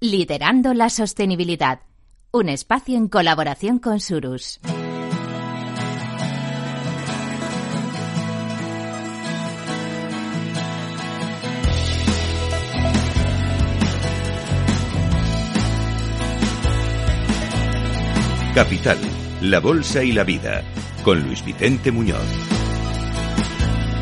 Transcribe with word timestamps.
Liderando 0.00 0.74
la 0.74 0.90
sostenibilidad. 0.90 1.80
Un 2.30 2.50
espacio 2.50 2.98
en 2.98 3.08
colaboración 3.08 3.78
con 3.78 3.98
Surus. 3.98 4.60
Capital, 18.54 18.98
la 19.40 19.60
Bolsa 19.60 20.04
y 20.04 20.12
la 20.12 20.24
Vida, 20.24 20.62
con 21.04 21.22
Luis 21.22 21.42
Vicente 21.42 21.90
Muñoz. 21.90 22.65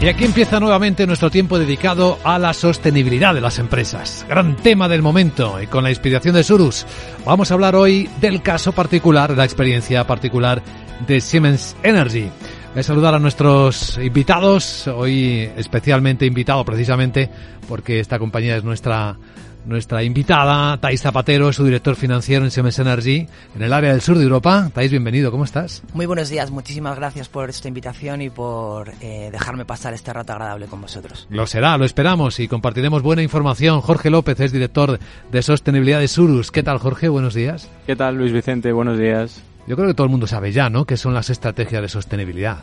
Y 0.05 0.09
aquí 0.09 0.27
empieza 0.27 0.61
nuevamente 0.61 1.07
nuestro 1.07 1.31
tiempo 1.31 1.59
dedicado 1.59 2.19
a 2.25 2.39
la 2.39 2.53
sostenibilidad 2.53 3.33
de 3.33 3.41
las 3.41 3.59
empresas. 3.59 4.27
Gran 4.29 4.55
tema 4.55 4.87
del 4.87 5.01
momento 5.01 5.63
y 5.63 5.67
con 5.67 5.83
la 5.83 5.89
inspiración 5.89 6.35
de 6.35 6.45
Surus 6.45 6.85
vamos 7.25 7.51
a 7.51 7.55
hablar 7.55 7.75
hoy 7.75 8.11
del 8.21 8.43
caso 8.43 8.73
particular, 8.73 9.35
la 9.35 9.47
experiencia 9.47 10.07
particular 10.07 10.61
de 11.07 11.23
Siemens 11.23 11.75
Energy. 11.83 12.29
Voy 12.75 12.81
a 12.81 12.83
saludar 12.83 13.15
a 13.15 13.19
nuestros 13.19 13.97
invitados, 13.97 14.89
hoy 14.89 15.51
especialmente 15.57 16.27
invitado 16.27 16.63
precisamente 16.67 17.31
porque 17.67 17.99
esta 17.99 18.19
compañía 18.19 18.59
es 18.59 18.63
nuestra 18.63 19.17
nuestra 19.65 20.03
invitada, 20.03 20.77
Thais 20.79 21.01
Zapatero, 21.01 21.49
es 21.49 21.57
su 21.57 21.65
director 21.65 21.97
financiero 21.97 22.45
en 22.45 22.51
Siemens 22.51 22.79
Energy, 22.79 23.27
en 23.55 23.63
el 23.63 23.73
área 23.73 23.93
del 23.93 24.01
sur 24.01 24.17
de 24.17 24.25
Europa. 24.25 24.71
Thais, 24.73 24.91
bienvenido, 24.91 25.31
¿cómo 25.31 25.45
estás? 25.45 25.83
Muy 25.93 26.07
buenos 26.07 26.29
días, 26.29 26.51
muchísimas 26.51 26.97
gracias 26.97 27.29
por 27.29 27.49
esta 27.51 27.69
invitación 27.69 28.23
y 28.23 28.31
por 28.31 28.93
eh, 29.01 29.31
dejarme 29.33 29.65
pasar 29.65 29.95
este 29.95 30.13
rato 30.13 30.33
agradable 30.33 30.67
con 30.67 30.81
vosotros. 30.81 31.27
Lo 31.31 31.47
será, 31.47 31.77
lo 31.79 31.85
esperamos 31.85 32.41
y 32.41 32.49
compartiremos 32.49 33.03
buena 33.03 33.23
información. 33.23 33.81
Jorge 33.81 34.11
López 34.11 34.39
es 34.41 34.53
director 34.53 34.99
de 35.31 35.43
sostenibilidad 35.43 36.01
de 36.01 36.09
Surus. 36.09 36.51
¿Qué 36.51 36.63
tal, 36.63 36.79
Jorge? 36.79 37.09
Buenos 37.09 37.35
días. 37.35 37.69
¿Qué 37.87 37.97
tal, 37.97 38.17
Luis 38.17 38.33
Vicente? 38.33 38.73
Buenos 38.73 38.99
días. 38.99 39.43
Yo 39.67 39.77
creo 39.77 39.89
que 39.89 39.95
todo 39.95 40.05
el 40.05 40.11
mundo 40.11 40.27
sabe 40.27 40.53
ya, 40.53 40.69
¿no?, 40.69 40.85
qué 40.85 40.97
son 40.97 41.15
las 41.15 41.31
estrategias 41.31 41.81
de 41.81 41.89
sostenibilidad. 41.89 42.59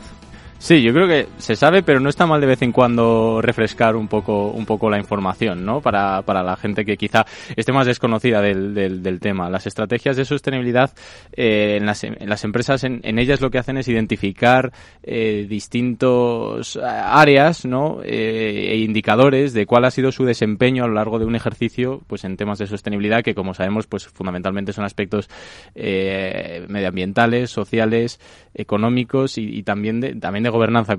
Sí, 0.62 0.80
yo 0.80 0.92
creo 0.92 1.08
que 1.08 1.26
se 1.38 1.56
sabe, 1.56 1.82
pero 1.82 1.98
no 1.98 2.08
está 2.08 2.24
mal 2.24 2.40
de 2.40 2.46
vez 2.46 2.62
en 2.62 2.70
cuando 2.70 3.40
refrescar 3.42 3.96
un 3.96 4.06
poco, 4.06 4.52
un 4.52 4.64
poco 4.64 4.88
la 4.88 4.96
información, 4.96 5.64
¿no? 5.64 5.80
Para, 5.80 6.22
para 6.22 6.44
la 6.44 6.54
gente 6.54 6.84
que 6.84 6.96
quizá 6.96 7.26
esté 7.56 7.72
más 7.72 7.84
desconocida 7.84 8.40
del, 8.40 8.72
del, 8.72 9.02
del 9.02 9.18
tema. 9.18 9.50
Las 9.50 9.66
estrategias 9.66 10.16
de 10.16 10.24
sostenibilidad 10.24 10.92
eh, 11.32 11.78
en, 11.80 11.86
las, 11.86 12.04
en 12.04 12.28
las 12.28 12.44
empresas, 12.44 12.84
en, 12.84 13.00
en, 13.02 13.18
ellas 13.18 13.40
lo 13.40 13.50
que 13.50 13.58
hacen 13.58 13.76
es 13.76 13.88
identificar 13.88 14.72
eh, 15.02 15.46
distintos 15.48 16.76
áreas, 16.80 17.64
¿no? 17.64 17.98
Eh, 18.04 18.68
e 18.70 18.76
indicadores 18.76 19.54
de 19.54 19.66
cuál 19.66 19.84
ha 19.84 19.90
sido 19.90 20.12
su 20.12 20.24
desempeño 20.24 20.84
a 20.84 20.86
lo 20.86 20.94
largo 20.94 21.18
de 21.18 21.24
un 21.24 21.34
ejercicio, 21.34 22.02
pues 22.06 22.22
en 22.22 22.36
temas 22.36 22.60
de 22.60 22.68
sostenibilidad, 22.68 23.24
que 23.24 23.34
como 23.34 23.52
sabemos, 23.52 23.88
pues 23.88 24.06
fundamentalmente 24.06 24.72
son 24.72 24.84
aspectos 24.84 25.28
eh, 25.74 26.64
medioambientales, 26.68 27.50
sociales, 27.50 28.20
económicos 28.54 29.38
y, 29.38 29.58
y 29.58 29.64
también 29.64 29.98
de, 29.98 30.14
también 30.14 30.44
de 30.44 30.51
gobernanza 30.52 30.94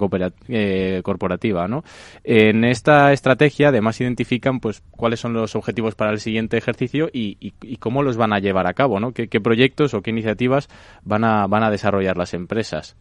eh, 0.49 1.01
corporativa. 1.03 1.67
¿no? 1.67 1.83
En 2.23 2.65
esta 2.65 3.13
estrategia 3.13 3.69
además 3.69 4.01
identifican 4.01 4.59
pues 4.59 4.83
cuáles 4.91 5.19
son 5.19 5.33
los 5.33 5.55
objetivos 5.55 5.95
para 5.95 6.11
el 6.11 6.19
siguiente 6.19 6.57
ejercicio 6.57 7.09
y, 7.13 7.53
cómo 7.79 8.03
los 8.03 8.17
van 8.17 8.33
a 8.33 8.39
llevar 8.39 8.67
a 8.67 8.73
cabo, 8.73 8.99
¿no? 8.99 9.13
¿Qué, 9.13 9.27
qué 9.27 9.39
proyectos 9.39 9.93
o 9.93 10.01
qué 10.01 10.11
iniciativas 10.11 10.69
van 11.03 11.23
a, 11.23 11.47
van 11.47 11.63
a 11.63 11.71
desarrollar 11.71 12.17
las 12.17 12.33
empresas. 12.33 12.95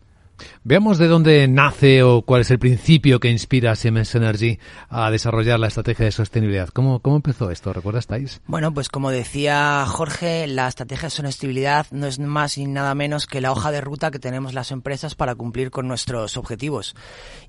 Veamos 0.65 0.99
de 0.99 1.09
dónde 1.09 1.49
nace 1.49 2.03
o 2.03 2.23
cuál 2.23 2.43
es 2.43 2.51
el 2.51 2.59
principio 2.59 3.21
que 3.21 3.31
inspira 3.31 3.75
Siemens 3.77 4.15
Energy 4.15 4.59
a 4.89 5.11
desarrollar 5.11 5.59
la 5.59 5.69
estrategia 5.69 6.05
de 6.05 6.13
sostenibilidad. 6.13 6.69
¿Cómo, 6.69 7.01
cómo 7.01 7.17
empezó 7.17 7.51
esto? 7.51 7.73
¿Recuerdas, 7.73 8.07
Thais? 8.07 8.41
Bueno, 8.47 8.73
pues 8.73 8.89
como 8.89 9.11
decía 9.11 9.85
Jorge, 9.87 10.47
la 10.47 10.69
estrategia 10.69 11.07
de 11.07 11.11
sostenibilidad 11.11 11.87
no 11.91 12.07
es 12.07 12.19
más 12.19 12.59
ni 12.59 12.67
nada 12.67 12.95
menos 12.95 13.27
que 13.27 13.41
la 13.41 13.53
hoja 13.53 13.71
de 13.71 13.81
ruta 13.81 14.11
que 14.11 14.19
tenemos 14.19 14.55
las 14.55 14.71
empresas 14.71 15.15
para 15.15 15.35
cumplir 15.35 15.71
con 15.71 15.89
nuestros 15.89 16.37
objetivos. 16.37 16.95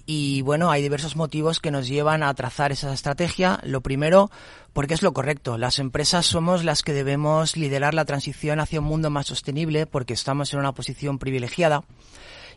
Y 0.05 0.41
bueno, 0.41 0.71
hay 0.71 0.81
diversos 0.81 1.15
motivos 1.15 1.59
que 1.59 1.71
nos 1.71 1.87
llevan 1.87 2.23
a 2.23 2.33
trazar 2.33 2.71
esa 2.71 2.93
estrategia. 2.93 3.59
Lo 3.63 3.81
primero, 3.81 4.31
porque 4.73 4.93
es 4.93 5.01
lo 5.01 5.13
correcto. 5.13 5.57
Las 5.57 5.79
empresas 5.79 6.25
somos 6.25 6.63
las 6.63 6.83
que 6.83 6.93
debemos 6.93 7.57
liderar 7.57 7.93
la 7.93 8.05
transición 8.05 8.59
hacia 8.59 8.79
un 8.79 8.85
mundo 8.85 9.09
más 9.09 9.27
sostenible 9.27 9.85
porque 9.85 10.13
estamos 10.13 10.53
en 10.53 10.59
una 10.59 10.73
posición 10.73 11.19
privilegiada 11.19 11.83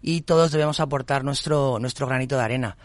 y 0.03 0.23
todos 0.23 0.51
debemos 0.51 0.81
aportar 0.81 1.25
nuestro, 1.25 1.79
nuestro 1.79 2.07
granito 2.07 2.37
de 2.37 2.43
arena. 2.43 2.77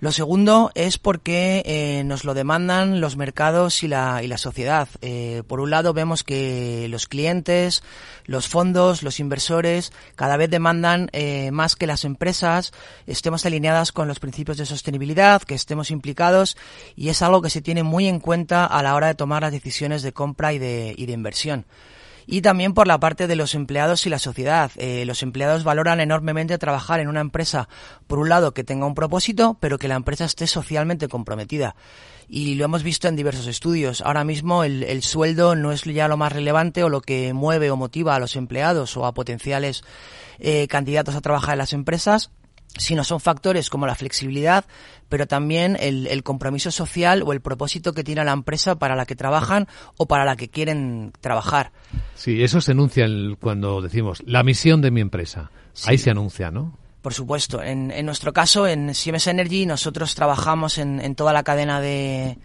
Lo 0.00 0.12
segundo 0.12 0.70
es 0.76 0.96
porque 0.96 1.60
eh, 1.66 2.04
nos 2.04 2.24
lo 2.24 2.32
demandan 2.32 3.00
los 3.00 3.16
mercados 3.16 3.82
y 3.82 3.88
la, 3.88 4.22
y 4.22 4.28
la 4.28 4.38
sociedad. 4.38 4.88
Eh, 5.00 5.42
por 5.48 5.58
un 5.58 5.70
lado 5.70 5.92
vemos 5.92 6.22
que 6.22 6.86
los 6.88 7.08
clientes, 7.08 7.82
los 8.24 8.46
fondos, 8.46 9.02
los 9.02 9.18
inversores 9.18 9.92
cada 10.14 10.36
vez 10.36 10.50
demandan 10.50 11.10
eh, 11.12 11.50
más 11.50 11.74
que 11.74 11.88
las 11.88 12.04
empresas 12.04 12.72
estemos 13.08 13.44
alineadas 13.44 13.90
con 13.90 14.06
los 14.06 14.20
principios 14.20 14.56
de 14.56 14.66
sostenibilidad, 14.66 15.42
que 15.42 15.56
estemos 15.56 15.90
implicados 15.90 16.56
y 16.94 17.08
es 17.08 17.20
algo 17.20 17.42
que 17.42 17.50
se 17.50 17.60
tiene 17.60 17.82
muy 17.82 18.06
en 18.06 18.20
cuenta 18.20 18.66
a 18.66 18.84
la 18.84 18.94
hora 18.94 19.08
de 19.08 19.16
tomar 19.16 19.42
las 19.42 19.52
decisiones 19.52 20.02
de 20.02 20.12
compra 20.12 20.52
y 20.52 20.60
de, 20.60 20.94
y 20.96 21.06
de 21.06 21.12
inversión 21.12 21.66
y 22.30 22.42
también 22.42 22.74
por 22.74 22.86
la 22.86 23.00
parte 23.00 23.26
de 23.26 23.36
los 23.36 23.54
empleados 23.54 24.04
y 24.04 24.10
la 24.10 24.18
sociedad. 24.18 24.70
Eh, 24.76 25.04
los 25.06 25.22
empleados 25.22 25.64
valoran 25.64 25.98
enormemente 25.98 26.58
trabajar 26.58 27.00
en 27.00 27.08
una 27.08 27.22
empresa, 27.22 27.70
por 28.06 28.18
un 28.18 28.28
lado, 28.28 28.52
que 28.52 28.64
tenga 28.64 28.84
un 28.84 28.94
propósito, 28.94 29.56
pero 29.60 29.78
que 29.78 29.88
la 29.88 29.94
empresa 29.94 30.26
esté 30.26 30.46
socialmente 30.46 31.08
comprometida. 31.08 31.74
Y 32.28 32.56
lo 32.56 32.66
hemos 32.66 32.82
visto 32.82 33.08
en 33.08 33.16
diversos 33.16 33.46
estudios. 33.46 34.02
Ahora 34.02 34.24
mismo 34.24 34.62
el, 34.62 34.82
el 34.82 35.02
sueldo 35.02 35.56
no 35.56 35.72
es 35.72 35.84
ya 35.84 36.06
lo 36.06 36.18
más 36.18 36.30
relevante 36.30 36.84
o 36.84 36.90
lo 36.90 37.00
que 37.00 37.32
mueve 37.32 37.70
o 37.70 37.78
motiva 37.78 38.14
a 38.14 38.20
los 38.20 38.36
empleados 38.36 38.94
o 38.98 39.06
a 39.06 39.14
potenciales 39.14 39.82
eh, 40.38 40.68
candidatos 40.68 41.14
a 41.14 41.22
trabajar 41.22 41.54
en 41.54 41.58
las 41.58 41.72
empresas 41.72 42.30
sino 42.76 43.04
son 43.04 43.20
factores 43.20 43.70
como 43.70 43.86
la 43.86 43.94
flexibilidad, 43.94 44.64
pero 45.08 45.26
también 45.26 45.76
el, 45.80 46.06
el, 46.06 46.22
compromiso 46.22 46.70
social 46.70 47.22
o 47.24 47.32
el 47.32 47.40
propósito 47.40 47.92
que 47.92 48.04
tiene 48.04 48.24
la 48.24 48.32
empresa 48.32 48.76
para 48.76 48.94
la 48.94 49.06
que 49.06 49.16
trabajan 49.16 49.66
o 49.96 50.06
para 50.06 50.24
la 50.24 50.36
que 50.36 50.48
quieren 50.48 51.12
trabajar. 51.20 51.72
Sí, 52.14 52.42
eso 52.42 52.60
se 52.60 52.72
enuncia 52.72 53.04
el, 53.04 53.36
cuando 53.40 53.80
decimos 53.80 54.22
la 54.26 54.42
misión 54.42 54.82
de 54.82 54.90
mi 54.90 55.00
empresa. 55.00 55.50
Sí. 55.72 55.90
Ahí 55.90 55.98
se 55.98 56.10
anuncia, 56.10 56.50
¿no? 56.50 56.76
Por 57.02 57.14
supuesto. 57.14 57.62
En, 57.62 57.90
en, 57.90 58.04
nuestro 58.04 58.32
caso, 58.32 58.66
en 58.66 58.94
Siemens 58.94 59.28
Energy, 59.28 59.66
nosotros 59.66 60.14
trabajamos 60.14 60.78
en, 60.78 61.00
en 61.00 61.14
toda 61.14 61.32
la 61.32 61.44
cadena 61.44 61.80
de, 61.80 62.36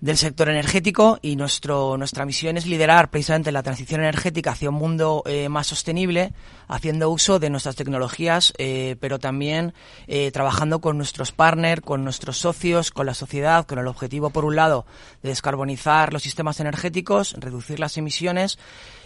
del 0.00 0.16
sector 0.16 0.48
energético 0.48 1.18
y 1.20 1.36
nuestro, 1.36 1.96
nuestra 1.98 2.24
misión 2.24 2.56
es 2.56 2.66
liderar 2.66 3.10
precisamente 3.10 3.52
la 3.52 3.62
transición 3.62 4.00
energética 4.00 4.52
hacia 4.52 4.70
un 4.70 4.76
mundo 4.76 5.22
eh, 5.26 5.48
más 5.48 5.66
sostenible, 5.66 6.32
haciendo 6.68 7.10
uso 7.10 7.38
de 7.38 7.50
nuestras 7.50 7.76
tecnologías, 7.76 8.54
eh, 8.56 8.96
pero 9.00 9.18
también 9.18 9.74
eh, 10.06 10.30
trabajando 10.30 10.80
con 10.80 10.96
nuestros 10.96 11.32
partners, 11.32 11.82
con 11.82 12.02
nuestros 12.02 12.38
socios, 12.38 12.90
con 12.90 13.06
la 13.06 13.14
sociedad, 13.14 13.66
con 13.66 13.78
el 13.78 13.86
objetivo, 13.86 14.30
por 14.30 14.46
un 14.46 14.56
lado, 14.56 14.86
de 15.22 15.30
descarbonizar 15.30 16.12
los 16.12 16.22
sistemas 16.22 16.60
energéticos, 16.60 17.34
reducir 17.38 17.78
las 17.78 17.98
emisiones, 17.98 18.58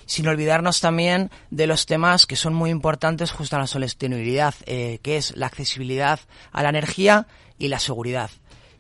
sin 0.07 0.29
olvidarnos 0.29 0.81
también 0.81 1.31
de 1.51 1.67
los 1.67 1.87
temas 1.87 2.27
que 2.27 2.37
son 2.37 2.55
muy 2.55 2.71
importantes 2.71 3.33
justo 3.33 3.57
a 3.57 3.59
la 3.59 3.67
sostenibilidad, 3.67 4.55
que 4.65 5.01
es 5.17 5.35
la 5.35 5.47
accesibilidad 5.47 6.21
a 6.53 6.63
la 6.63 6.69
energía 6.69 7.27
y 7.59 7.69
la 7.69 7.79
seguridad. 7.79 8.31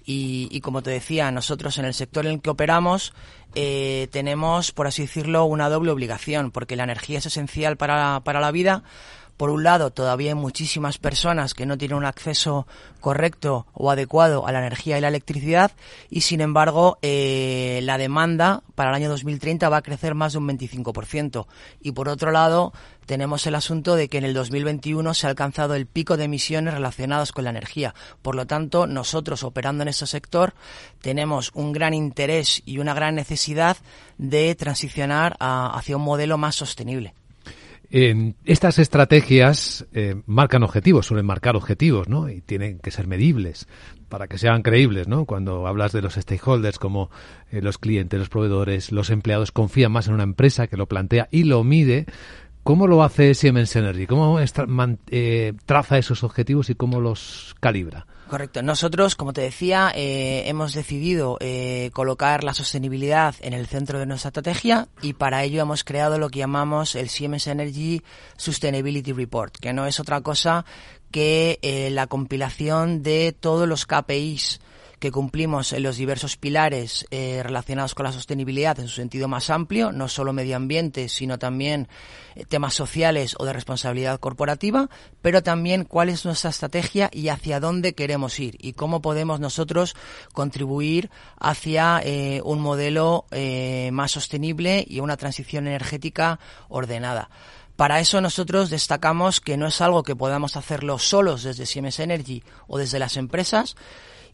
Y, 0.06 0.48
y, 0.50 0.60
como 0.60 0.82
te 0.82 0.90
decía, 0.90 1.30
nosotros 1.30 1.78
en 1.78 1.86
el 1.86 1.94
sector 1.94 2.26
en 2.26 2.32
el 2.32 2.40
que 2.42 2.50
operamos 2.50 3.14
eh, 3.54 4.08
tenemos, 4.10 4.72
por 4.72 4.86
así 4.86 5.02
decirlo, 5.02 5.44
una 5.44 5.68
doble 5.68 5.92
obligación, 5.92 6.50
porque 6.50 6.76
la 6.76 6.84
energía 6.84 7.18
es 7.18 7.26
esencial 7.26 7.76
para, 7.76 8.20
para 8.24 8.40
la 8.40 8.50
vida. 8.50 8.82
Por 9.36 9.50
un 9.50 9.64
lado, 9.64 9.90
todavía 9.90 10.30
hay 10.30 10.36
muchísimas 10.36 10.98
personas 10.98 11.54
que 11.54 11.66
no 11.66 11.76
tienen 11.76 11.98
un 11.98 12.04
acceso 12.04 12.68
correcto 13.00 13.66
o 13.72 13.90
adecuado 13.90 14.46
a 14.46 14.52
la 14.52 14.60
energía 14.60 14.96
y 14.96 15.00
la 15.00 15.08
electricidad 15.08 15.72
y, 16.08 16.20
sin 16.20 16.40
embargo, 16.40 16.98
eh, 17.02 17.80
la 17.82 17.98
demanda 17.98 18.62
para 18.76 18.90
el 18.90 18.96
año 18.96 19.08
2030 19.08 19.68
va 19.68 19.78
a 19.78 19.82
crecer 19.82 20.14
más 20.14 20.32
de 20.32 20.38
un 20.38 20.48
25%. 20.48 21.46
Y, 21.80 21.92
por 21.92 22.08
otro 22.08 22.30
lado, 22.30 22.72
tenemos 23.06 23.46
el 23.46 23.56
asunto 23.56 23.96
de 23.96 24.08
que 24.08 24.18
en 24.18 24.24
el 24.24 24.34
2021 24.34 25.14
se 25.14 25.26
ha 25.26 25.30
alcanzado 25.30 25.74
el 25.74 25.86
pico 25.86 26.16
de 26.16 26.24
emisiones 26.24 26.72
relacionadas 26.72 27.32
con 27.32 27.44
la 27.44 27.50
energía. 27.50 27.92
Por 28.22 28.36
lo 28.36 28.46
tanto, 28.46 28.86
nosotros 28.86 29.42
operando 29.42 29.82
en 29.82 29.88
este 29.88 30.06
sector 30.06 30.54
tenemos 31.00 31.50
un 31.54 31.72
gran 31.72 31.92
interés 31.92 32.62
y 32.64 32.78
una 32.78 32.94
gran 32.94 33.16
necesidad 33.16 33.76
de 34.16 34.54
transicionar 34.54 35.36
a, 35.40 35.76
hacia 35.76 35.96
un 35.96 36.04
modelo 36.04 36.38
más 36.38 36.54
sostenible. 36.54 37.14
Eh, 37.96 38.34
estas 38.44 38.80
estrategias 38.80 39.86
eh, 39.92 40.16
marcan 40.26 40.64
objetivos, 40.64 41.06
suelen 41.06 41.26
marcar 41.26 41.54
objetivos, 41.54 42.08
¿no? 42.08 42.28
Y 42.28 42.40
tienen 42.40 42.80
que 42.80 42.90
ser 42.90 43.06
medibles 43.06 43.68
para 44.08 44.26
que 44.26 44.36
sean 44.36 44.62
creíbles, 44.62 45.06
¿no? 45.06 45.26
Cuando 45.26 45.68
hablas 45.68 45.92
de 45.92 46.02
los 46.02 46.14
stakeholders 46.14 46.80
como 46.80 47.08
eh, 47.52 47.62
los 47.62 47.78
clientes, 47.78 48.18
los 48.18 48.28
proveedores, 48.28 48.90
los 48.90 49.10
empleados 49.10 49.52
confían 49.52 49.92
más 49.92 50.08
en 50.08 50.14
una 50.14 50.24
empresa 50.24 50.66
que 50.66 50.76
lo 50.76 50.86
plantea 50.86 51.28
y 51.30 51.44
lo 51.44 51.62
mide 51.62 52.06
¿Cómo 52.64 52.86
lo 52.86 53.02
hace 53.02 53.34
Siemens 53.34 53.76
Energy? 53.76 54.06
¿Cómo 54.06 54.38
eh, 54.40 55.52
traza 55.66 55.98
esos 55.98 56.24
objetivos 56.24 56.70
y 56.70 56.74
cómo 56.74 56.98
los 56.98 57.54
calibra? 57.60 58.06
Correcto. 58.30 58.62
Nosotros, 58.62 59.16
como 59.16 59.34
te 59.34 59.42
decía, 59.42 59.92
eh, 59.94 60.44
hemos 60.46 60.72
decidido 60.72 61.36
eh, 61.40 61.90
colocar 61.92 62.42
la 62.42 62.54
sostenibilidad 62.54 63.34
en 63.42 63.52
el 63.52 63.66
centro 63.66 63.98
de 63.98 64.06
nuestra 64.06 64.30
estrategia 64.30 64.88
y 65.02 65.12
para 65.12 65.44
ello 65.44 65.60
hemos 65.60 65.84
creado 65.84 66.16
lo 66.16 66.30
que 66.30 66.38
llamamos 66.38 66.94
el 66.94 67.10
Siemens 67.10 67.46
Energy 67.48 68.02
Sustainability 68.38 69.12
Report, 69.12 69.54
que 69.58 69.74
no 69.74 69.86
es 69.86 70.00
otra 70.00 70.22
cosa 70.22 70.64
que 71.10 71.58
la 71.92 72.06
compilación 72.06 73.02
de 73.02 73.36
todos 73.38 73.68
los 73.68 73.84
KPIs 73.84 74.58
que 75.04 75.12
cumplimos 75.12 75.74
en 75.74 75.82
los 75.82 75.98
diversos 75.98 76.38
pilares 76.38 77.06
eh, 77.10 77.42
relacionados 77.42 77.94
con 77.94 78.04
la 78.04 78.12
sostenibilidad 78.12 78.80
en 78.80 78.88
su 78.88 78.94
sentido 78.94 79.28
más 79.28 79.50
amplio, 79.50 79.92
no 79.92 80.08
solo 80.08 80.32
medio 80.32 80.56
ambiente, 80.56 81.10
sino 81.10 81.38
también 81.38 81.88
eh, 82.34 82.46
temas 82.46 82.72
sociales 82.72 83.36
o 83.38 83.44
de 83.44 83.52
responsabilidad 83.52 84.18
corporativa, 84.18 84.88
pero 85.20 85.42
también 85.42 85.84
cuál 85.84 86.08
es 86.08 86.24
nuestra 86.24 86.48
estrategia 86.48 87.10
y 87.12 87.28
hacia 87.28 87.60
dónde 87.60 87.94
queremos 87.94 88.40
ir 88.40 88.56
y 88.58 88.72
cómo 88.72 89.02
podemos 89.02 89.40
nosotros 89.40 89.94
contribuir 90.32 91.10
hacia 91.38 92.00
eh, 92.02 92.40
un 92.42 92.60
modelo 92.60 93.26
más 93.92 94.12
sostenible 94.12 94.86
y 94.88 95.00
una 95.00 95.18
transición 95.18 95.66
energética 95.66 96.40
ordenada. 96.70 97.28
Para 97.76 98.00
eso 98.00 98.22
nosotros 98.22 98.70
destacamos 98.70 99.42
que 99.42 99.58
no 99.58 99.66
es 99.66 99.82
algo 99.82 100.02
que 100.02 100.16
podamos 100.16 100.56
hacerlo 100.56 100.98
solos 100.98 101.42
desde 101.42 101.66
Siemens 101.66 101.98
Energy 102.00 102.42
o 102.68 102.78
desde 102.78 102.98
las 102.98 103.18
empresas, 103.18 103.76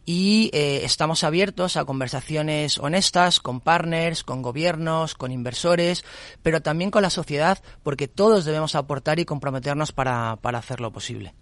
y 0.06 0.50
eh, 0.52 0.80
estamos 0.84 1.24
abiertos 1.24 1.76
a 1.76 1.84
conversaciones 1.84 2.78
honestas 2.78 3.40
con 3.40 3.60
partners, 3.60 4.24
con 4.24 4.42
gobiernos, 4.42 5.14
con 5.14 5.32
inversores, 5.32 6.04
pero 6.42 6.62
también 6.62 6.90
con 6.90 7.02
la 7.02 7.10
sociedad, 7.10 7.58
porque 7.82 8.08
todos 8.08 8.44
debemos 8.44 8.74
aportar 8.74 9.18
y 9.18 9.24
comprometernos 9.24 9.92
para, 9.92 10.36
para 10.40 10.58
hacerlo 10.58 10.90
posible. 10.90 11.34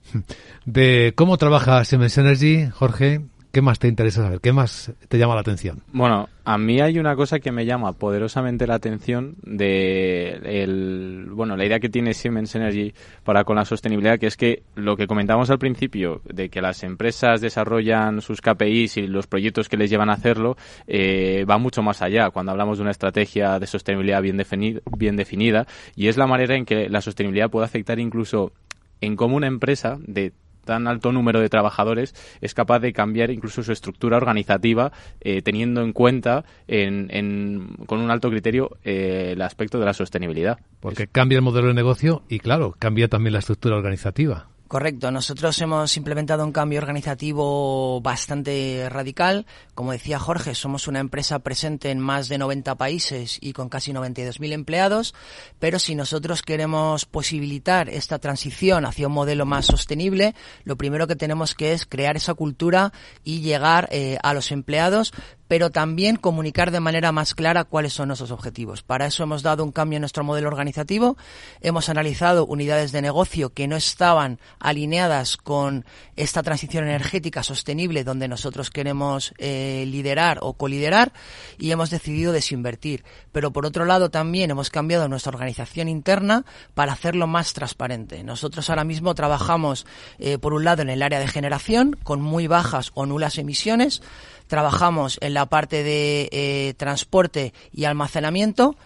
De 0.65 1.13
cómo 1.17 1.39
trabaja 1.39 1.85
Siemens 1.85 2.19
Energy, 2.19 2.69
Jorge, 2.71 3.23
¿Qué 3.51 3.63
más 3.63 3.79
te 3.79 3.89
interesa 3.89 4.23
saber? 4.23 4.41
¿Qué 4.41 4.53
más 4.53 4.93
te 5.09 5.17
llama 5.19 5.35
la 5.35 5.41
atención? 5.41 5.83
Bueno, 5.93 6.29
a 6.45 6.59
mí 6.59 6.81
hay 6.83 6.99
una 6.99 7.17
cosa 7.17 7.41
que 7.41 7.51
me 7.51 7.65
llama 7.65 7.93
poderosamente 7.93 8.67
la 8.67 8.75
atención 8.75 9.37
de 9.43 10.39
el, 10.45 11.29
bueno, 11.31 11.57
la 11.57 11.65
idea 11.65 11.81
que 11.81 11.89
tiene 11.89 12.13
Siemens 12.13 12.55
Energy 12.55 12.93
para 13.25 13.45
con 13.45 13.57
la 13.57 13.65
sostenibilidad, 13.65 14.19
que 14.19 14.27
es 14.27 14.37
que 14.37 14.63
lo 14.75 14.97
que 14.97 15.07
comentamos 15.07 15.49
al 15.49 15.59
principio, 15.59 16.21
de 16.25 16.51
que 16.51 16.61
las 16.61 16.83
empresas 16.83 17.41
desarrollan 17.41 18.21
sus 18.21 18.43
KPIs 18.43 18.99
y 18.99 19.07
los 19.07 19.27
proyectos 19.27 19.71
que 19.71 19.79
les 19.79 19.89
llevan 19.89 20.11
a 20.11 20.15
hacerlo, 20.15 20.59
eh, 20.87 21.47
va 21.49 21.57
mucho 21.57 21.83
más 21.83 22.03
allá 22.03 22.31
cuando 22.31 22.53
hablamos 22.53 22.77
de 22.79 22.83
una 22.83 22.91
estrategia 22.91 23.59
de 23.59 23.67
sostenibilidad 23.67 24.21
bien, 24.21 24.43
bien 24.99 25.17
definida 25.17 25.67
y 25.97 26.09
es 26.09 26.19
la 26.19 26.27
manera 26.27 26.55
en 26.55 26.67
que 26.67 26.91
la 26.91 27.01
sostenibilidad 27.01 27.49
puede 27.49 27.65
afectar 27.65 27.99
incluso 27.99 28.53
en 29.01 29.17
cómo 29.17 29.37
una 29.37 29.47
empresa 29.47 29.99
de 30.07 30.33
tan 30.69 30.87
alto 30.87 31.13
número 31.13 31.41
de 31.41 31.49
trabajadores 31.49 32.15
es 32.43 32.53
capaz 32.53 32.81
de 32.81 32.93
cambiar 32.93 33.31
incluso 33.31 33.63
su 33.63 33.73
estructura 33.73 34.19
organizativa 34.19 34.93
eh, 35.23 35.41
teniendo 35.41 35.81
en 35.81 35.95
cuenta 35.95 36.45
con 36.67 37.99
un 38.01 38.11
alto 38.11 38.29
criterio 38.29 38.77
eh, 38.85 39.31
el 39.33 39.41
aspecto 39.41 39.79
de 39.79 39.87
la 39.87 39.95
sostenibilidad. 39.95 40.59
Porque 40.81 41.07
cambia 41.07 41.37
el 41.37 41.43
modelo 41.43 41.69
de 41.69 41.75
negocio 41.75 42.23
y 42.29 42.39
claro, 42.39 42.77
cambia 42.79 43.09
también 43.09 43.33
la 43.33 43.39
estructura 43.39 43.77
organizativa. 43.77 44.49
Correcto, 44.69 45.11
nosotros 45.11 45.59
hemos 45.63 45.97
implementado 45.97 46.45
un 46.45 46.53
cambio 46.53 46.79
organizativo 46.79 48.03
bastante 48.03 48.87
radical. 48.91 49.47
Como 49.75 49.93
decía 49.93 50.19
Jorge, 50.19 50.55
somos 50.55 50.87
una 50.89 50.99
empresa 50.99 51.39
presente 51.39 51.91
en 51.91 51.99
más 52.01 52.29
de 52.29 52.37
90 52.37 52.75
países 52.75 53.39
y 53.41 53.55
con 53.55 53.71
casi 53.71 53.95
92.000 53.95 54.53
empleados, 54.53 55.15
pero 55.59 55.79
si 55.79 55.95
nosotros 55.95 56.43
queremos 56.43 57.07
posibilitar 57.07 57.89
esta 57.89 58.19
transición 58.19 58.85
hacia 58.85 59.07
un 59.07 59.15
modelo 59.15 59.47
más 59.47 59.65
sostenible, 59.65 60.35
lo 60.65 60.77
primero 60.77 61.07
que 61.07 61.17
tenemos 61.17 61.55
que 61.55 61.73
es 61.73 61.87
crear 61.87 62.19
esa 62.19 62.35
cultura 62.35 62.93
y 63.25 63.41
llegar 63.41 63.89
eh, 63.91 64.19
a 64.23 64.35
los 64.35 64.53
empleados 64.53 65.15
pero 65.49 65.71
también 65.71 66.17
comunicar 66.17 66.71
de 66.71 66.81
manera 66.81 67.11
más 67.11 67.35
clara 67.35 67.65
cuáles 67.65 67.95
son 67.95 68.09
nuestros 68.09 68.31
objetivos. 68.31 68.83
Para 68.83 69.07
eso 69.07 69.23
hemos 69.23 69.43
dado 69.43 69.65
un 69.65 69.73
cambio 69.73 69.97
en 69.97 70.03
nuestro 70.03 70.23
modelo 70.23 70.49
organizativo, 70.49 71.17
hemos 71.61 71.89
analizado 71.89 72.47
unidades 72.47 72.93
de 72.93 73.03
negocio 73.03 73.51
que 73.51 73.67
no 73.67 73.77
estaban 73.77 74.39
alineadas 74.61 75.37
con 75.37 75.85
esta 76.17 76.43
transición 76.43 76.85
energética 76.85 77.43
sostenible 77.43 78.05
donde 78.05 78.29
nosotros 78.29 78.71
queremos 78.71 79.35
eh, 79.39 79.85
liderar 79.87 80.39
o 80.43 80.55
coliderar 80.55 81.13
y 81.59 81.71
hemos 81.71 81.91
decidido 81.91 82.33
desinvertir. 82.33 83.05
Pero 83.33 83.53
por 83.53 83.67
otro 83.67 83.85
lado 83.85 84.11
también 84.11 84.51
hemos 84.51 84.71
cambiado 84.71 85.09
nuestra 85.09 85.33
organización 85.33 85.89
interna 85.89 86.45
para 86.75 86.93
hacerlo 86.93 87.27
más 87.27 87.53
transparente. 87.53 88.25
Nosotros 88.25 88.69
ahora 88.71 88.85
mismo 88.85 89.15
trabajamos 89.15 89.87
eh, 90.19 90.39
por 90.39 90.55
un 90.55 90.65
lado 90.65 90.83
en 90.83 90.91
el 90.91 91.03
área 91.03 91.21
de 91.21 91.29
generación 91.29 91.97
con 92.03 92.21
muy 92.21 92.47
bajas 92.47 92.91
o 92.95 93.07
nulas 93.07 93.39
emisiones, 93.39 94.03
trabajamos 94.47 95.19
en 95.21 95.35
la 95.35 95.47
parte 95.47 95.83
de 95.83 96.29
eh, 96.33 96.75
transporte 96.77 97.53
y 97.73 97.85
almacenamiento 97.85 98.77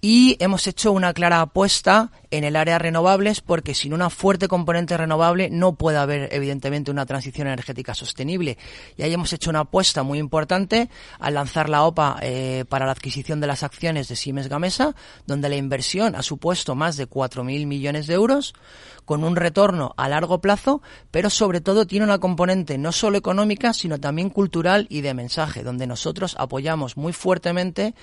y 0.00 0.36
hemos 0.38 0.66
hecho 0.66 0.92
una 0.92 1.12
clara 1.12 1.40
apuesta 1.40 2.12
en 2.30 2.44
el 2.44 2.56
área 2.56 2.78
renovables 2.78 3.40
porque 3.40 3.74
sin 3.74 3.92
una 3.92 4.10
fuerte 4.10 4.46
componente 4.46 4.96
renovable 4.96 5.50
no 5.50 5.74
puede 5.74 5.98
haber 5.98 6.28
evidentemente 6.32 6.90
una 6.90 7.06
transición 7.06 7.48
energética 7.48 7.94
sostenible. 7.94 8.58
Y 8.96 9.02
ahí 9.02 9.12
hemos 9.12 9.32
hecho 9.32 9.50
una 9.50 9.60
apuesta 9.60 10.02
muy 10.02 10.18
importante 10.18 10.88
al 11.18 11.34
lanzar 11.34 11.68
la 11.68 11.82
OPA 11.82 12.18
eh, 12.22 12.64
para 12.68 12.86
la 12.86 12.92
adquisición 12.92 13.40
de 13.40 13.48
las 13.48 13.62
acciones 13.62 14.08
de 14.08 14.16
Siemens 14.16 14.48
Gamesa, 14.48 14.94
donde 15.26 15.48
la 15.48 15.56
inversión 15.56 16.14
ha 16.14 16.22
supuesto 16.22 16.74
más 16.74 16.96
de 16.96 17.08
4.000 17.08 17.66
millones 17.66 18.06
de 18.06 18.14
euros, 18.14 18.54
con 19.08 19.24
un 19.24 19.36
retorno 19.36 19.94
a 19.96 20.06
largo 20.10 20.42
plazo, 20.42 20.82
pero 21.10 21.30
sobre 21.30 21.62
todo 21.62 21.86
tiene 21.86 22.04
una 22.04 22.18
componente 22.18 22.76
no 22.76 22.92
solo 22.92 23.16
económica, 23.16 23.72
sino 23.72 23.98
también 23.98 24.28
cultural 24.28 24.86
y 24.90 25.00
de 25.00 25.14
mensaje, 25.14 25.62
donde 25.62 25.86
nosotros 25.86 26.36
apoyamos 26.38 26.98
muy 26.98 27.14
fuertemente 27.14 27.94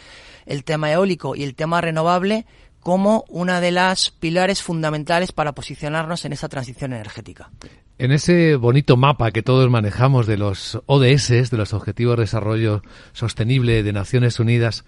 el 0.47 0.63
tema 0.63 0.91
eólico 0.91 1.35
y 1.35 1.43
el 1.43 1.53
tema 1.53 1.79
renovable 1.79 2.47
como 2.79 3.23
una 3.29 3.61
de 3.61 3.69
las 3.69 4.09
pilares 4.09 4.63
fundamentales 4.63 5.31
para 5.31 5.51
posicionarnos 5.51 6.25
en 6.25 6.33
esa 6.33 6.49
transición 6.49 6.91
energética. 6.91 7.51
En 7.99 8.11
ese 8.11 8.55
bonito 8.55 8.97
mapa 8.97 9.29
que 9.29 9.43
todos 9.43 9.69
manejamos 9.69 10.25
de 10.25 10.37
los 10.37 10.81
ODS, 10.87 11.51
de 11.51 11.57
los 11.57 11.75
Objetivos 11.75 12.17
de 12.17 12.23
Desarrollo 12.23 12.81
Sostenible 13.13 13.83
de 13.83 13.93
Naciones 13.93 14.39
Unidas, 14.39 14.85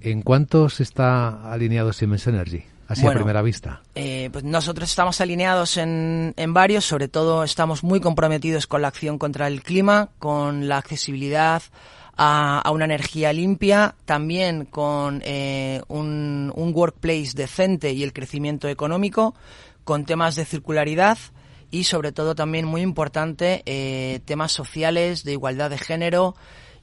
¿en 0.00 0.22
cuántos 0.22 0.80
está 0.80 1.52
alineado 1.52 1.92
Siemens 1.92 2.26
Energy? 2.26 2.64
Así 2.92 3.06
a 3.06 3.12
primera 3.12 3.42
vista? 3.42 3.82
Eh, 3.94 4.30
pues 4.32 4.44
nosotros 4.44 4.88
estamos 4.88 5.20
alineados 5.20 5.76
en, 5.76 6.34
en, 6.36 6.54
varios, 6.54 6.84
sobre 6.84 7.08
todo 7.08 7.44
estamos 7.44 7.82
muy 7.82 8.00
comprometidos 8.00 8.66
con 8.66 8.82
la 8.82 8.88
acción 8.88 9.18
contra 9.18 9.46
el 9.48 9.62
clima, 9.62 10.10
con 10.18 10.68
la 10.68 10.78
accesibilidad 10.78 11.62
a, 12.16 12.70
una 12.72 12.84
energía 12.84 13.32
limpia, 13.32 13.94
también 14.04 14.66
con 14.66 15.22
eh, 15.24 15.82
un, 15.88 16.52
un 16.54 16.72
workplace 16.74 17.32
decente 17.34 17.92
y 17.92 18.02
el 18.02 18.12
crecimiento 18.12 18.68
económico, 18.68 19.34
con 19.84 20.04
temas 20.04 20.36
de 20.36 20.44
circularidad 20.44 21.18
y 21.70 21.84
sobre 21.84 22.12
todo 22.12 22.34
también 22.34 22.66
muy 22.66 22.82
importante 22.82 23.62
eh, 23.66 24.20
temas 24.26 24.52
sociales 24.52 25.24
de 25.24 25.32
igualdad 25.32 25.70
de 25.70 25.78
género 25.78 26.36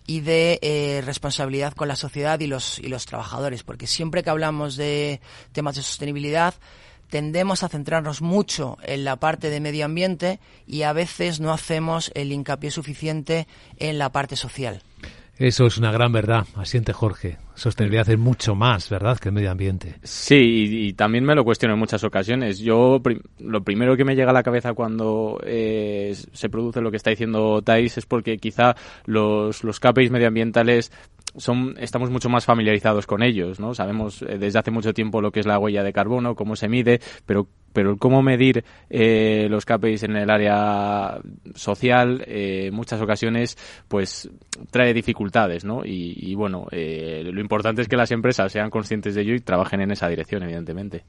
y 0.10 0.22
de 0.22 0.58
eh, 0.64 1.04
responsabilidad 1.06 1.76
con 1.76 1.88
la 1.88 1.96
sociedad 1.96 2.40
y 2.40 2.48
los, 2.48 2.80
y 2.80 2.88
los 2.88 3.06
trabajadores, 3.06 3.62
porque 3.62 3.86
siempre 3.86 4.24
que 4.24 4.32
hablamos 4.32 4.76
de 4.76 5.22
temas 5.52 5.76
de 5.76 5.84
sostenibilidad, 5.84 6.56
tendemos 7.12 7.62
a 7.62 7.70
centrarnos 7.70 8.20
mucho 8.20 8.80
en 8.82 9.04
la 9.04 9.18
parte 9.18 9.52
de 9.52 9.60
medio 9.60 9.86
ambiente 9.86 10.40
y 10.66 10.82
a 10.82 10.94
veces 10.94 11.40
no 11.40 11.54
hacemos 11.54 12.12
el 12.16 12.32
hincapié 12.32 12.72
suficiente 12.72 13.48
en 13.78 14.00
la 14.00 14.12
parte 14.12 14.36
social. 14.36 14.82
Eso 15.40 15.68
es 15.68 15.78
una 15.78 15.90
gran 15.94 16.12
verdad, 16.12 16.46
asiente 16.56 16.92
Jorge. 16.92 17.38
Sostenibilidad 17.56 18.10
es 18.10 18.20
mucho 18.20 18.56
más, 18.56 18.90
¿verdad?, 18.90 19.18
que 19.18 19.30
el 19.30 19.36
medio 19.36 19.50
ambiente. 19.50 19.96
Sí, 20.04 20.88
y, 20.88 20.94
también 20.94 21.24
me 21.24 21.34
lo 21.34 21.46
cuestiono 21.46 21.76
en 21.76 21.80
muchas 21.80 22.04
ocasiones. 22.04 22.60
Yo, 22.60 23.02
lo 23.40 23.64
primero 23.64 23.96
que 23.96 24.04
me 24.04 24.18
llega 24.18 24.32
a 24.32 24.34
la 24.34 24.44
cabeza 24.44 24.74
cuando 24.74 25.40
eh, 25.46 26.14
se 26.34 26.50
produce 26.50 26.82
lo 26.82 26.92
que 26.92 26.98
está 26.98 27.12
diciendo 27.12 27.62
Thais 27.62 27.98
es 27.98 28.06
porque 28.06 28.38
quizá 28.38 28.76
los, 29.06 29.64
los 29.64 29.80
KPIs 29.80 30.12
medioambientales 30.12 30.92
son, 31.40 31.76
estamos 31.80 32.10
mucho 32.10 32.30
más 32.30 32.46
familiarizados 32.46 33.08
con 33.08 33.24
ellos, 33.24 33.60
¿no? 33.60 33.74
Sabemos 33.74 34.22
eh, 34.22 34.38
desde 34.38 34.60
hace 34.60 34.72
mucho 34.72 34.94
tiempo 34.94 35.22
lo 35.22 35.32
que 35.32 35.40
es 35.40 35.46
la 35.46 35.58
huella 35.58 35.84
de 35.84 35.94
carbono, 35.94 36.36
cómo 36.36 36.56
se 36.56 36.68
mide, 36.68 37.00
pero 37.26 37.48
pero 37.72 37.98
cómo 37.98 38.24
medir 38.24 38.64
eh, 38.90 39.46
los 39.48 39.64
KPIs 39.64 40.02
en 40.02 40.16
el 40.16 40.32
área 40.32 41.20
social 41.54 42.24
eh, 42.26 42.66
en 42.70 42.74
muchas 42.74 43.00
ocasiones 43.00 43.60
pues 43.88 44.28
trae 44.72 44.92
dificultades 44.92 45.64
no 45.66 45.84
y, 45.86 46.34
bueno 46.34 46.66
lo 46.72 47.40
importante 47.40 47.84
es 47.84 47.88
que 47.88 47.96
las 47.96 48.10
empresas 48.10 48.52
sean 48.52 48.72
conscientes 48.72 49.14
de 49.14 49.22
ello 49.22 49.36
y 49.36 49.42
trabajen 49.42 49.82
en 49.82 49.92
esa 49.92 50.10
dirección 50.10 50.42
evidentemente 50.42 51.04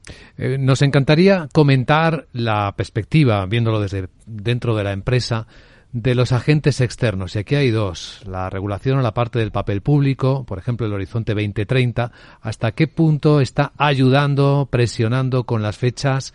nos 0.59 0.83
encantaría 0.83 1.49
comentar 1.51 2.27
la 2.31 2.75
perspectiva 2.77 3.43
viéndolo 3.47 3.79
desde 3.81 4.09
dentro 4.27 4.75
de 4.75 4.83
la 4.83 4.91
empresa 4.91 5.47
de 5.93 6.15
los 6.15 6.31
agentes 6.31 6.81
externos. 6.81 7.35
Y 7.35 7.39
aquí 7.39 7.55
hay 7.55 7.69
dos, 7.69 8.21
la 8.25 8.49
regulación 8.49 8.99
o 8.99 9.01
la 9.01 9.13
parte 9.13 9.39
del 9.39 9.51
papel 9.51 9.81
público, 9.81 10.45
por 10.45 10.57
ejemplo, 10.57 10.87
el 10.87 10.93
horizonte 10.93 11.33
2030, 11.33 12.11
hasta 12.41 12.71
qué 12.71 12.87
punto 12.87 13.41
está 13.41 13.73
ayudando, 13.77 14.67
presionando 14.71 15.43
con 15.45 15.61
las 15.61 15.77
fechas 15.77 16.33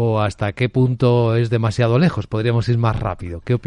o 0.00 0.20
hasta 0.20 0.52
qué 0.52 0.68
punto 0.68 1.34
es 1.34 1.50
demasiado 1.50 1.98
lejos, 1.98 2.28
podríamos 2.28 2.68
ir 2.68 2.78
más 2.78 3.00
rápido. 3.00 3.40
¿Qué? 3.40 3.58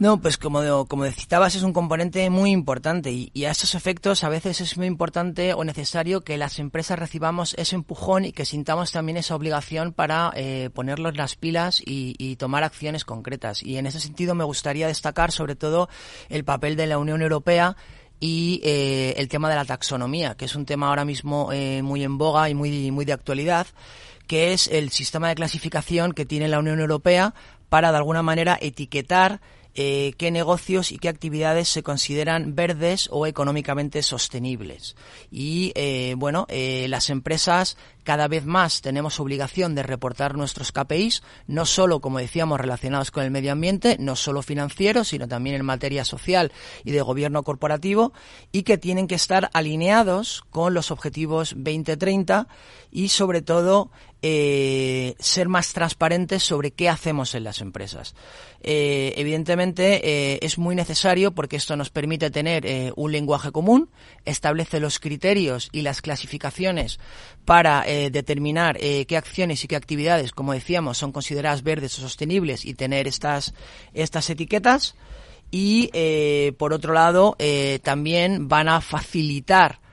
No, 0.00 0.20
pues 0.20 0.36
como, 0.36 0.86
como 0.86 1.04
citabas, 1.06 1.54
es 1.54 1.62
un 1.62 1.72
componente 1.72 2.28
muy 2.28 2.50
importante 2.50 3.12
y, 3.12 3.44
a 3.44 3.52
esos 3.52 3.76
efectos 3.76 4.24
a 4.24 4.28
veces 4.28 4.60
es 4.60 4.76
muy 4.76 4.88
importante 4.88 5.54
o 5.54 5.62
necesario 5.62 6.22
que 6.22 6.38
las 6.38 6.58
empresas 6.58 6.98
recibamos 6.98 7.54
ese 7.54 7.76
empujón 7.76 8.24
y 8.24 8.32
que 8.32 8.44
sintamos 8.44 8.90
también 8.90 9.16
esa 9.16 9.36
obligación 9.36 9.92
para 9.92 10.32
eh, 10.34 10.70
ponerlos 10.74 11.16
las 11.16 11.36
pilas 11.36 11.80
y, 11.84 12.34
tomar 12.34 12.64
acciones 12.64 13.04
concretas. 13.04 13.62
Y 13.62 13.76
en 13.76 13.86
ese 13.86 14.00
sentido 14.00 14.34
me 14.34 14.42
gustaría 14.42 14.88
destacar 14.88 15.30
sobre 15.30 15.54
todo 15.54 15.88
el 16.30 16.42
papel 16.44 16.74
de 16.74 16.88
la 16.88 16.98
Unión 16.98 17.22
Europea 17.22 17.76
y 18.18 18.60
eh, 18.64 19.14
el 19.18 19.28
tema 19.28 19.48
de 19.48 19.54
la 19.54 19.64
taxonomía, 19.64 20.34
que 20.34 20.46
es 20.46 20.56
un 20.56 20.66
tema 20.66 20.88
ahora 20.88 21.04
mismo 21.04 21.52
eh, 21.52 21.80
muy 21.82 22.02
en 22.02 22.18
boga 22.18 22.50
y 22.50 22.54
muy, 22.54 22.90
muy 22.90 23.04
de 23.04 23.12
actualidad 23.12 23.68
que 24.26 24.52
es 24.52 24.68
el 24.68 24.90
sistema 24.90 25.28
de 25.28 25.34
clasificación 25.34 26.12
que 26.12 26.24
tiene 26.24 26.48
la 26.48 26.58
Unión 26.58 26.80
Europea 26.80 27.34
para, 27.68 27.90
de 27.90 27.98
alguna 27.98 28.22
manera, 28.22 28.58
etiquetar 28.60 29.40
eh, 29.76 30.12
qué 30.18 30.30
negocios 30.30 30.92
y 30.92 30.98
qué 30.98 31.08
actividades 31.08 31.68
se 31.68 31.82
consideran 31.82 32.54
verdes 32.54 33.08
o 33.10 33.26
económicamente 33.26 34.02
sostenibles. 34.02 34.94
Y 35.32 35.72
eh, 35.74 36.14
bueno, 36.16 36.46
eh, 36.48 36.86
las 36.88 37.10
empresas 37.10 37.76
cada 38.04 38.28
vez 38.28 38.46
más 38.46 38.82
tenemos 38.82 39.18
obligación 39.18 39.74
de 39.74 39.82
reportar 39.82 40.36
nuestros 40.36 40.70
KPIs, 40.70 41.24
no 41.48 41.66
solo, 41.66 42.00
como 42.00 42.20
decíamos, 42.20 42.60
relacionados 42.60 43.10
con 43.10 43.24
el 43.24 43.32
medio 43.32 43.50
ambiente, 43.50 43.96
no 43.98 44.14
solo 44.14 44.42
financieros, 44.42 45.08
sino 45.08 45.26
también 45.26 45.56
en 45.56 45.64
materia 45.64 46.04
social 46.04 46.52
y 46.84 46.92
de 46.92 47.02
gobierno 47.02 47.42
corporativo, 47.42 48.12
y 48.52 48.62
que 48.62 48.78
tienen 48.78 49.08
que 49.08 49.16
estar 49.16 49.50
alineados 49.54 50.44
con 50.50 50.72
los 50.72 50.92
objetivos 50.92 51.54
2030 51.56 52.46
y, 52.92 53.08
sobre 53.08 53.42
todo, 53.42 53.90
eh, 54.26 55.16
ser 55.18 55.50
más 55.50 55.74
transparentes 55.74 56.42
sobre 56.42 56.70
qué 56.70 56.88
hacemos 56.88 57.34
en 57.34 57.44
las 57.44 57.60
empresas. 57.60 58.14
Eh, 58.62 59.12
evidentemente 59.18 60.00
eh, 60.02 60.38
es 60.40 60.56
muy 60.56 60.74
necesario 60.74 61.32
porque 61.32 61.56
esto 61.56 61.76
nos 61.76 61.90
permite 61.90 62.30
tener 62.30 62.94
un 62.96 63.12
lenguaje 63.12 63.52
común, 63.52 63.90
establece 64.24 64.80
los 64.80 64.98
criterios 64.98 65.68
y 65.72 65.82
las 65.82 66.00
clasificaciones 66.00 66.98
para 67.44 67.86
eh, 67.86 68.08
determinar 68.08 68.78
eh, 68.80 69.04
qué 69.04 69.18
acciones 69.18 69.62
y 69.62 69.68
qué 69.68 69.76
actividades, 69.76 70.32
como 70.32 70.54
decíamos, 70.54 70.96
son 70.96 71.12
consideradas 71.12 71.62
verdes 71.62 71.98
o 71.98 72.00
sostenibles 72.00 72.64
y 72.64 72.72
tener 72.72 73.06
estas, 73.06 73.52
estas 73.92 74.30
etiquetas. 74.30 74.94
Y 75.50 75.90
eh, 75.92 76.54
por 76.56 76.72
otro 76.72 76.94
lado, 76.94 77.36
también 77.82 78.48
van 78.48 78.70
a 78.70 78.80
facilitar 78.80 79.83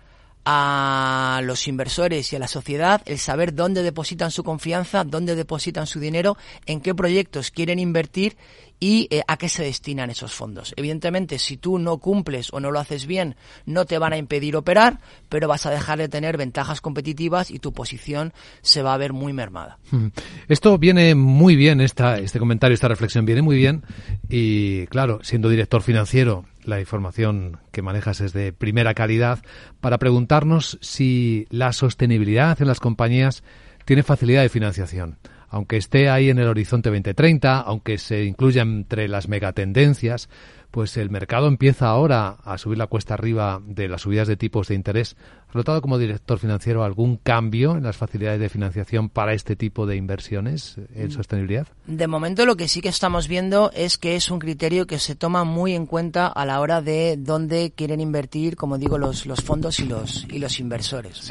a 0.45 1.41
los 1.43 1.67
inversores 1.67 2.31
y 2.31 2.35
a 2.35 2.39
la 2.39 2.47
sociedad 2.47 3.01
el 3.05 3.19
saber 3.19 3.53
dónde 3.53 3.83
depositan 3.83 4.31
su 4.31 4.43
confianza, 4.43 5.03
dónde 5.03 5.35
depositan 5.35 5.87
su 5.87 5.99
dinero, 5.99 6.37
en 6.65 6.81
qué 6.81 6.95
proyectos 6.95 7.51
quieren 7.51 7.79
invertir 7.79 8.37
y 8.83 9.07
eh, 9.11 9.21
a 9.27 9.37
qué 9.37 9.47
se 9.47 9.63
destinan 9.63 10.09
esos 10.09 10.33
fondos. 10.33 10.73
Evidentemente, 10.75 11.37
si 11.37 11.55
tú 11.55 11.77
no 11.77 11.99
cumples 11.99 12.51
o 12.51 12.59
no 12.59 12.71
lo 12.71 12.79
haces 12.79 13.05
bien, 13.05 13.35
no 13.67 13.85
te 13.85 13.99
van 13.99 14.11
a 14.11 14.17
impedir 14.17 14.55
operar, 14.55 14.99
pero 15.29 15.47
vas 15.47 15.67
a 15.67 15.69
dejar 15.69 15.99
de 15.99 16.09
tener 16.09 16.35
ventajas 16.35 16.81
competitivas 16.81 17.51
y 17.51 17.59
tu 17.59 17.73
posición 17.73 18.33
se 18.61 18.81
va 18.81 18.95
a 18.95 18.97
ver 18.97 19.13
muy 19.13 19.33
mermada. 19.33 19.77
Hmm. 19.91 20.07
Esto 20.47 20.79
viene 20.79 21.13
muy 21.13 21.55
bien, 21.55 21.79
esta, 21.79 22.17
este 22.17 22.39
comentario, 22.39 22.73
esta 22.73 22.87
reflexión 22.87 23.23
viene 23.23 23.43
muy 23.43 23.55
bien 23.55 23.83
y 24.27 24.87
claro, 24.87 25.19
siendo 25.21 25.47
director 25.47 25.83
financiero, 25.83 26.45
la 26.63 26.79
información 26.79 27.59
que 27.71 27.83
manejas 27.83 28.19
es 28.19 28.33
de 28.33 28.51
primera 28.51 28.95
calidad, 28.95 29.43
para 29.79 29.99
preguntarnos 29.99 30.79
si 30.81 31.45
la 31.51 31.71
sostenibilidad 31.71 32.59
en 32.59 32.67
las 32.67 32.79
compañías 32.79 33.43
tiene 33.85 34.01
facilidad 34.01 34.41
de 34.41 34.49
financiación 34.49 35.19
aunque 35.51 35.77
esté 35.77 36.09
ahí 36.09 36.29
en 36.29 36.39
el 36.39 36.47
horizonte 36.47 36.89
2030, 36.89 37.59
aunque 37.59 37.97
se 37.97 38.23
incluya 38.23 38.61
entre 38.61 39.07
las 39.09 39.27
megatendencias, 39.27 40.29
pues 40.71 40.95
el 40.97 41.09
mercado 41.09 41.47
empieza 41.47 41.87
ahora 41.87 42.37
a 42.43 42.57
subir 42.57 42.77
la 42.77 42.87
cuesta 42.87 43.13
arriba 43.13 43.61
de 43.63 43.89
las 43.89 44.01
subidas 44.01 44.27
de 44.27 44.37
tipos 44.37 44.69
de 44.69 44.75
interés. 44.75 45.17
¿Ha 45.49 45.57
notado 45.57 45.81
como 45.81 45.97
director 45.97 46.39
financiero 46.39 46.85
algún 46.85 47.17
cambio 47.17 47.75
en 47.75 47.83
las 47.83 47.97
facilidades 47.97 48.39
de 48.39 48.47
financiación 48.47 49.09
para 49.09 49.33
este 49.33 49.57
tipo 49.57 49.85
de 49.85 49.97
inversiones 49.97 50.77
en 50.95 51.09
mm. 51.09 51.11
sostenibilidad? 51.11 51.67
De 51.85 52.07
momento 52.07 52.45
lo 52.45 52.55
que 52.55 52.69
sí 52.69 52.79
que 52.79 52.87
estamos 52.87 53.27
viendo 53.27 53.69
es 53.73 53.97
que 53.97 54.15
es 54.15 54.31
un 54.31 54.39
criterio 54.39 54.87
que 54.87 54.97
se 54.97 55.15
toma 55.15 55.43
muy 55.43 55.73
en 55.73 55.87
cuenta 55.87 56.27
a 56.27 56.45
la 56.45 56.61
hora 56.61 56.81
de 56.81 57.17
dónde 57.17 57.73
quieren 57.75 57.99
invertir, 57.99 58.55
como 58.55 58.77
digo, 58.77 58.97
los, 58.97 59.25
los 59.25 59.41
fondos 59.41 59.81
y 59.81 59.85
los, 59.85 60.25
y 60.31 60.39
los 60.39 60.57
inversores. 60.61 61.29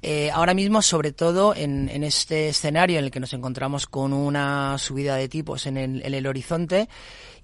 Eh, 0.00 0.30
ahora 0.32 0.54
mismo, 0.54 0.80
sobre 0.80 1.12
todo 1.12 1.54
en, 1.54 1.90
en, 1.90 2.02
este 2.02 2.48
escenario 2.48 2.98
en 2.98 3.04
el 3.04 3.10
que 3.10 3.20
nos 3.20 3.34
encontramos 3.34 3.86
con 3.86 4.14
una 4.14 4.78
subida 4.78 5.16
de 5.16 5.28
tipos 5.28 5.66
en 5.66 5.76
el, 5.76 6.02
en 6.02 6.14
el 6.14 6.26
horizonte, 6.26 6.88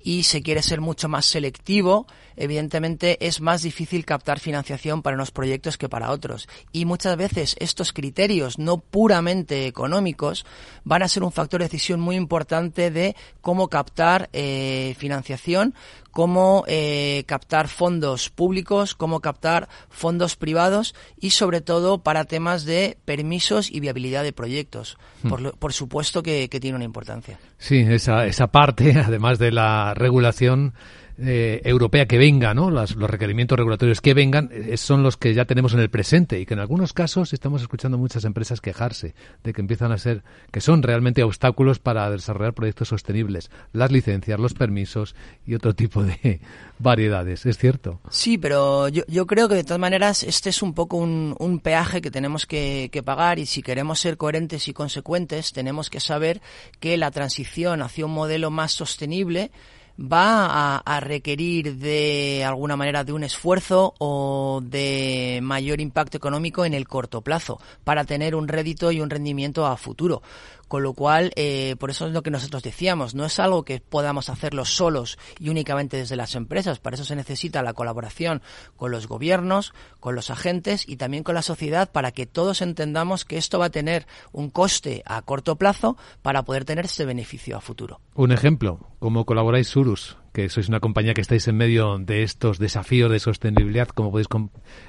y 0.06 0.22
se 0.22 0.40
quiere 0.40 0.62
ser 0.62 0.80
mucho 0.80 1.08
más 1.08 1.26
selectivo, 1.26 2.06
evidentemente 2.36 3.26
es 3.26 3.40
más 3.40 3.62
difícil 3.62 4.04
captar 4.04 4.38
financiación 4.38 5.02
para 5.02 5.16
unos 5.16 5.32
proyectos 5.32 5.78
que 5.78 5.88
para 5.88 6.12
otros. 6.12 6.48
Y 6.70 6.84
muchas 6.84 7.16
veces 7.16 7.56
estos 7.58 7.92
criterios 7.92 8.56
no 8.56 8.78
puramente 8.78 9.66
económicos 9.66 10.46
van 10.84 11.02
a 11.02 11.08
ser 11.08 11.24
un 11.24 11.32
factor 11.32 11.58
de 11.58 11.64
decisión 11.64 11.98
muy 11.98 12.14
importante 12.14 12.92
de 12.92 13.16
cómo 13.40 13.66
captar 13.66 14.30
eh, 14.32 14.94
financiación, 14.96 15.74
cómo 16.16 16.64
eh, 16.66 17.24
captar 17.26 17.68
fondos 17.68 18.30
públicos, 18.30 18.94
cómo 18.94 19.20
captar 19.20 19.68
fondos 19.90 20.34
privados 20.34 20.94
y 21.20 21.28
sobre 21.28 21.60
todo 21.60 22.02
para 22.02 22.24
temas 22.24 22.64
de 22.64 22.96
permisos 23.04 23.70
y 23.70 23.80
viabilidad 23.80 24.22
de 24.22 24.32
proyectos. 24.32 24.96
Hmm. 25.22 25.50
Por, 25.58 25.72
supuesto 25.74 26.22
que, 26.22 26.48
que, 26.48 26.58
tiene 26.58 26.76
una 26.76 26.86
importancia. 26.86 27.38
Sí, 27.58 27.80
esa, 27.80 28.24
esa 28.24 28.46
parte, 28.46 28.94
además 29.06 29.38
de 29.38 29.52
la 29.52 29.92
regulación, 29.92 30.72
eh, 31.18 31.62
europea 31.64 32.06
que 32.06 32.18
venga, 32.18 32.52
¿no? 32.52 32.70
los 32.70 32.94
requerimientos 32.94 33.56
regulatorios 33.56 34.00
que 34.00 34.12
vengan 34.12 34.50
eh, 34.52 34.76
son 34.76 35.02
los 35.02 35.16
que 35.16 35.32
ya 35.32 35.46
tenemos 35.46 35.72
en 35.72 35.80
el 35.80 35.88
presente 35.88 36.38
y 36.38 36.46
que 36.46 36.54
en 36.54 36.60
algunos 36.60 36.92
casos 36.92 37.32
estamos 37.32 37.62
escuchando 37.62 37.96
muchas 37.96 38.24
empresas 38.24 38.60
quejarse 38.60 39.14
de 39.42 39.52
que 39.52 39.60
empiezan 39.60 39.92
a 39.92 39.98
ser, 39.98 40.24
que 40.50 40.60
son 40.60 40.82
realmente 40.82 41.22
obstáculos 41.22 41.78
para 41.78 42.10
desarrollar 42.10 42.52
proyectos 42.52 42.88
sostenibles. 42.88 43.50
Las 43.72 43.90
licencias, 43.92 44.38
los 44.38 44.52
permisos 44.52 45.14
y 45.46 45.54
otro 45.54 45.74
tipo 45.74 46.02
de 46.02 46.40
variedades, 46.78 47.46
¿es 47.46 47.56
cierto? 47.56 48.00
Sí, 48.10 48.36
pero 48.36 48.88
yo, 48.88 49.26
creo 49.26 49.48
que 49.48 49.54
de 49.54 49.64
todas 49.64 49.80
maneras 49.80 50.22
este 50.22 50.50
es 50.50 50.62
un 50.62 50.74
poco 50.74 50.98
un, 50.98 51.34
un 51.38 51.60
peaje 51.60 52.02
que 52.02 52.10
tenemos 52.10 52.46
que, 52.46 52.90
que 52.92 53.02
pagar 53.02 53.38
y 53.38 53.46
si 53.46 53.62
queremos 53.62 54.00
ser 54.00 54.16
coherentes 54.16 54.68
y 54.68 54.74
consecuentes 54.74 55.52
tenemos 55.52 55.88
que 55.88 56.00
saber 56.00 56.42
que 56.78 56.96
la 56.96 57.10
transición 57.10 57.80
hacia 57.80 58.04
un 58.04 58.12
modelo 58.12 58.50
más 58.50 58.72
sostenible 58.72 59.50
va 59.98 60.78
a, 60.78 61.00
requerir 61.00 61.76
de 61.76 62.44
alguna 62.44 62.76
manera 62.76 63.04
de 63.04 63.12
un 63.12 63.24
esfuerzo 63.24 63.94
o 63.98 64.60
de 64.62 65.40
mayor 65.42 65.80
impacto 65.80 66.16
económico 66.16 66.64
en 66.64 66.74
el 66.74 66.88
corto 66.88 67.20
plazo 67.20 67.60
para 67.84 68.04
tener 68.04 68.34
un 68.34 68.48
rédito 68.48 68.92
y 68.92 69.00
un 69.00 69.10
rendimiento 69.10 69.66
a 69.66 69.76
futuro. 69.76 70.22
Con 70.68 70.82
lo 70.82 70.94
cual, 70.94 71.32
eh, 71.36 71.76
por 71.78 71.90
eso 71.90 72.06
es 72.06 72.12
lo 72.12 72.22
que 72.22 72.30
nosotros 72.30 72.62
decíamos, 72.62 73.14
no 73.14 73.24
es 73.24 73.38
algo 73.38 73.64
que 73.64 73.80
podamos 73.80 74.28
hacerlo 74.28 74.64
solos 74.64 75.18
y 75.38 75.48
únicamente 75.48 75.96
desde 75.96 76.16
las 76.16 76.34
empresas, 76.34 76.78
para 76.78 76.94
eso 76.94 77.04
se 77.04 77.16
necesita 77.16 77.62
la 77.62 77.72
colaboración 77.72 78.42
con 78.76 78.90
los 78.90 79.06
gobiernos, 79.06 79.74
con 80.00 80.14
los 80.14 80.30
agentes 80.30 80.88
y 80.88 80.96
también 80.96 81.22
con 81.22 81.34
la 81.34 81.42
sociedad 81.42 81.90
para 81.90 82.12
que 82.12 82.26
todos 82.26 82.62
entendamos 82.62 83.24
que 83.24 83.36
esto 83.36 83.58
va 83.58 83.66
a 83.66 83.70
tener 83.70 84.06
un 84.32 84.50
coste 84.50 85.02
a 85.06 85.22
corto 85.22 85.56
plazo 85.56 85.96
para 86.22 86.42
poder 86.42 86.64
tener 86.64 86.86
ese 86.86 87.04
beneficio 87.04 87.56
a 87.56 87.60
futuro. 87.60 88.00
Un 88.14 88.32
ejemplo, 88.32 88.80
¿cómo 88.98 89.24
colaboráis 89.24 89.68
Surus? 89.68 90.16
que 90.36 90.50
sois 90.50 90.68
una 90.68 90.80
compañía 90.80 91.14
que 91.14 91.22
estáis 91.22 91.48
en 91.48 91.56
medio 91.56 91.96
de 91.96 92.22
estos 92.22 92.58
desafíos 92.58 93.10
de 93.10 93.20
sostenibilidad, 93.20 93.88
¿cómo 93.88 94.10
podéis 94.10 94.28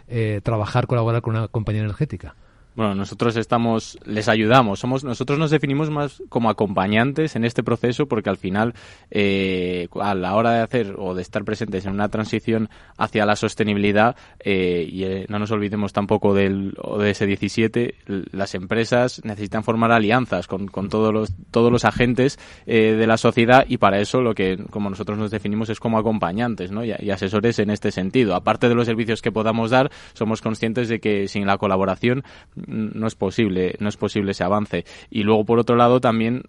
eh, 0.10 0.42
trabajar, 0.44 0.88
colaborar 0.88 1.22
con 1.22 1.38
una 1.38 1.48
compañía 1.48 1.84
energética? 1.84 2.36
Bueno, 2.78 2.94
nosotros 2.94 3.36
estamos, 3.38 3.98
les 4.06 4.30
ayudamos. 4.30 4.80
Somos, 4.80 5.04
nosotros 5.04 5.40
nos 5.40 5.50
definimos 5.50 5.90
más 5.90 6.22
como 6.30 6.52
acompañantes 6.52 7.36
en 7.36 7.44
este 7.44 7.64
proceso 7.64 8.08
porque 8.08 8.30
al 8.30 8.38
final, 8.38 8.76
eh, 9.10 9.88
a 10.00 10.14
la 10.14 10.36
hora 10.36 10.52
de 10.52 10.60
hacer 10.60 10.94
o 11.00 11.16
de 11.16 11.24
estar 11.24 11.44
presentes 11.44 11.88
en 11.88 11.94
una 11.94 12.10
transición 12.10 12.70
hacia 12.96 13.26
la 13.26 13.36
sostenibilidad, 13.36 14.16
eh, 14.40 14.88
y 14.88 15.06
eh, 15.06 15.26
no 15.28 15.40
nos 15.40 15.50
olvidemos 15.50 15.92
tampoco 15.92 16.36
del 16.36 16.76
ODS 16.78 17.26
17, 17.26 17.96
las 18.32 18.54
empresas 18.54 19.22
necesitan 19.24 19.64
formar 19.64 19.92
alianzas 19.92 20.46
con, 20.46 20.68
con 20.68 20.88
todos 20.90 21.12
los, 21.12 21.34
todos 21.50 21.72
los 21.72 21.84
agentes 21.84 22.38
eh, 22.68 22.92
de 22.92 23.08
la 23.08 23.18
sociedad 23.18 23.66
y 23.68 23.78
para 23.78 24.00
eso 24.00 24.22
lo 24.22 24.36
que, 24.36 24.56
como 24.70 24.92
nosotros 24.92 25.18
nos 25.18 25.32
definimos, 25.32 25.70
es 25.70 25.80
como 25.80 25.98
acompañantes 25.98 26.70
¿no? 26.72 26.86
y, 26.86 26.94
y 27.00 27.10
asesores 27.10 27.58
en 27.58 27.72
este 27.72 27.92
sentido. 27.92 28.36
Aparte 28.36 28.70
de 28.70 28.76
los 28.76 28.86
servicios 28.86 29.24
que 29.24 29.32
podamos 29.32 29.72
dar, 29.72 29.90
somos 30.14 30.44
conscientes 30.44 30.90
de 30.90 31.00
que 31.00 31.28
sin 31.28 31.48
la 31.48 31.58
colaboración 31.58 32.24
no 32.68 33.08
es 33.08 33.16
posible, 33.16 33.76
no 33.80 33.90
es 33.90 33.98
posible 33.98 34.32
ese 34.32 34.44
avance. 34.44 34.86
Y 35.10 35.24
luego, 35.24 35.46
por 35.46 35.60
otro 35.60 35.76
lado, 35.76 36.00
también 36.00 36.44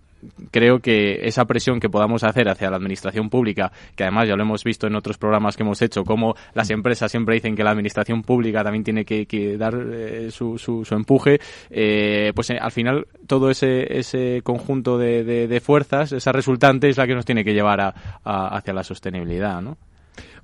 creo 0.51 0.81
que 0.81 1.27
esa 1.27 1.45
presión 1.45 1.81
que 1.81 1.89
podamos 1.89 2.25
hacer 2.25 2.49
hacia 2.49 2.71
la 2.71 2.77
administración 2.77 3.31
pública, 3.31 3.73
que 3.95 4.05
además 4.05 4.29
ya 4.29 4.37
lo 4.37 4.43
hemos 4.43 4.65
visto 4.65 4.87
en 4.87 4.97
otros 4.97 5.19
programas 5.19 5.57
que 5.57 5.63
hemos 5.63 5.81
hecho, 5.83 6.05
como 6.05 6.35
las 6.55 6.71
empresas 6.71 7.11
siempre 7.11 7.35
dicen 7.35 7.55
que 7.55 7.65
la 7.65 7.71
administración 7.71 8.23
pública 8.23 8.65
también 8.65 8.85
tiene 8.85 9.05
que, 9.05 9.57
dar 9.57 9.75
eh, 9.75 10.31
su, 10.31 10.59
su, 10.59 10.85
empuje, 10.91 11.41
eh, 11.71 12.33
pues 12.35 12.51
eh, 12.51 12.59
al 12.61 12.73
final 12.73 13.07
todo 13.27 13.51
ese, 13.51 13.99
ese 13.99 14.41
conjunto 14.43 14.99
de, 14.99 15.25
de, 15.25 15.61
fuerzas, 15.61 16.13
esa 16.13 16.33
resultante 16.33 16.89
es 16.89 16.97
la 16.97 17.07
que 17.07 17.15
nos 17.15 17.25
tiene 17.25 17.45
que 17.45 17.55
llevar 17.55 17.81
a, 17.81 17.95
hacia 18.25 18.73
la 18.73 18.85
sostenibilidad, 18.85 19.61
¿no? 19.61 19.77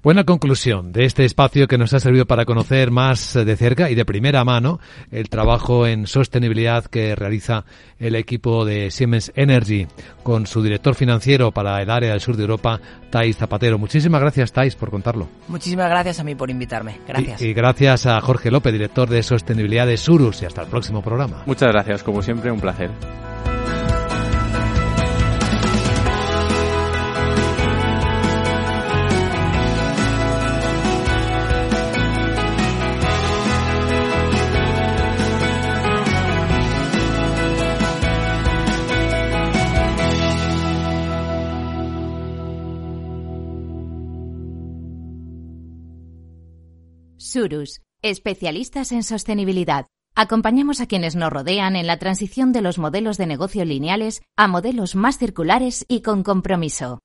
Buena 0.02 0.24
conclusión 0.24 0.92
de 0.92 1.06
este 1.06 1.24
espacio 1.24 1.66
que 1.66 1.78
nos 1.78 1.94
ha 1.94 2.00
servido 2.00 2.26
para 2.26 2.44
conocer 2.44 2.90
más 2.90 3.32
de 3.32 3.56
cerca 3.56 3.90
y 3.90 3.94
de 3.94 4.04
primera 4.04 4.44
mano 4.44 4.78
el 5.10 5.30
trabajo 5.30 5.86
en 5.86 6.06
sostenibilidad 6.06 6.84
que 6.84 7.14
realiza 7.14 7.64
el 7.98 8.14
equipo 8.14 8.66
de 8.66 8.90
Siemens 8.90 9.32
Energy 9.34 9.86
con 10.22 10.46
su 10.46 10.62
director 10.62 10.94
financiero 10.94 11.52
para 11.52 11.80
el 11.80 11.88
área 11.88 12.10
del 12.10 12.20
sur 12.20 12.36
de 12.36 12.42
Europa, 12.42 12.80
Thais 13.10 13.38
Zapatero. 13.38 13.78
Muchísimas 13.78 14.20
gracias, 14.20 14.52
Thais, 14.52 14.76
por 14.76 14.90
contarlo. 14.90 15.26
Muchísimas 15.48 15.88
gracias 15.88 16.20
a 16.20 16.24
mí 16.24 16.34
por 16.34 16.50
invitarme. 16.50 16.98
Gracias. 17.08 17.40
Y, 17.40 17.46
y 17.46 17.54
gracias 17.54 18.04
a 18.04 18.20
Jorge 18.20 18.50
López, 18.50 18.74
director 18.74 19.08
de 19.08 19.22
sostenibilidad 19.22 19.86
de 19.86 19.96
Surus. 19.96 20.42
Y 20.42 20.44
hasta 20.44 20.62
el 20.62 20.68
próximo 20.68 21.02
programa. 21.02 21.42
Muchas 21.46 21.72
gracias, 21.72 22.02
como 22.02 22.22
siempre, 22.22 22.50
un 22.50 22.60
placer. 22.60 22.90
Surus, 47.34 47.80
especialistas 48.00 48.92
en 48.92 49.02
sostenibilidad. 49.02 49.86
Acompañamos 50.14 50.80
a 50.80 50.86
quienes 50.86 51.16
nos 51.16 51.32
rodean 51.32 51.74
en 51.74 51.88
la 51.88 51.98
transición 51.98 52.52
de 52.52 52.60
los 52.60 52.78
modelos 52.78 53.18
de 53.18 53.26
negocio 53.26 53.64
lineales 53.64 54.22
a 54.36 54.46
modelos 54.46 54.94
más 54.94 55.18
circulares 55.18 55.84
y 55.88 56.02
con 56.02 56.22
compromiso. 56.22 57.00